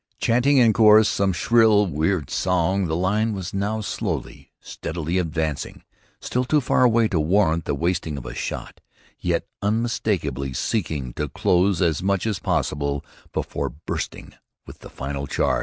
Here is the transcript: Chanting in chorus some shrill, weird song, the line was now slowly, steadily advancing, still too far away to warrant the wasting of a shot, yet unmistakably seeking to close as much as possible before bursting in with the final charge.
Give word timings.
Chanting 0.17 0.57
in 0.57 0.73
chorus 0.73 1.07
some 1.07 1.31
shrill, 1.31 1.85
weird 1.85 2.31
song, 2.31 2.87
the 2.87 2.95
line 2.95 3.33
was 3.33 3.53
now 3.53 3.81
slowly, 3.81 4.51
steadily 4.59 5.19
advancing, 5.19 5.83
still 6.19 6.43
too 6.43 6.59
far 6.59 6.83
away 6.83 7.07
to 7.09 7.19
warrant 7.19 7.65
the 7.65 7.75
wasting 7.75 8.17
of 8.17 8.25
a 8.25 8.33
shot, 8.33 8.81
yet 9.19 9.45
unmistakably 9.61 10.53
seeking 10.53 11.13
to 11.13 11.29
close 11.29 11.83
as 11.83 12.01
much 12.01 12.25
as 12.25 12.39
possible 12.39 13.05
before 13.31 13.69
bursting 13.69 14.31
in 14.31 14.35
with 14.65 14.79
the 14.79 14.89
final 14.89 15.27
charge. 15.27 15.59